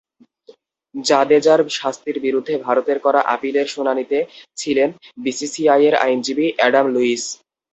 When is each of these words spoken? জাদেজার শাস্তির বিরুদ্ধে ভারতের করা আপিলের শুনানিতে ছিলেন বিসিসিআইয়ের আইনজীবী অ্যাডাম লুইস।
জাদেজার 0.95 1.59
শাস্তির 1.77 2.17
বিরুদ্ধে 2.25 2.53
ভারতের 2.65 2.97
করা 3.05 3.19
আপিলের 3.33 3.67
শুনানিতে 3.67 4.17
ছিলেন 4.57 4.89
বিসিসিআইয়ের 5.25 5.95
আইনজীবী 6.03 6.47
অ্যাডাম 6.53 6.85
লুইস। 6.93 7.23